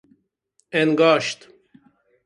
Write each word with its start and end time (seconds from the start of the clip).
انگاشت 0.73 1.47